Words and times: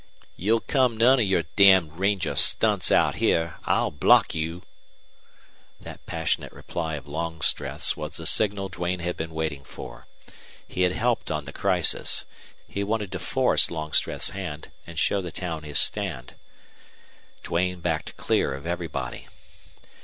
"You'll 0.35 0.61
come 0.61 0.97
none 0.97 1.19
of 1.19 1.25
your 1.27 1.43
damned 1.55 1.93
ranger 1.93 2.33
stunts 2.33 2.91
out 2.91 3.17
here. 3.17 3.57
I'll 3.65 3.91
block 3.91 4.33
you." 4.33 4.63
That 5.79 6.03
passionate 6.07 6.51
reply 6.53 6.95
of 6.95 7.07
Longstreth's 7.07 7.95
was 7.95 8.17
the 8.17 8.25
signal 8.25 8.67
Duane 8.69 9.01
had 9.01 9.15
been 9.15 9.29
waiting 9.29 9.63
for. 9.63 10.07
He 10.67 10.81
had 10.81 10.91
helped 10.93 11.29
on 11.29 11.45
the 11.45 11.53
crisis. 11.53 12.25
He 12.67 12.83
wanted 12.83 13.11
to 13.11 13.19
force 13.19 13.69
Longstreth's 13.69 14.31
hand 14.31 14.71
and 14.87 14.97
show 14.97 15.21
the 15.21 15.31
town 15.31 15.61
his 15.61 15.77
stand. 15.77 16.33
Duane 17.43 17.79
backed 17.79 18.17
clear 18.17 18.55
of 18.55 18.65
everybody. 18.65 19.27